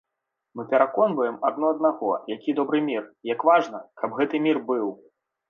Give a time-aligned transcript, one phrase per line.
[0.59, 3.03] Мы пераконваем адно аднаго, які добры мір,
[3.33, 4.91] як важна, каб гэты мір быў.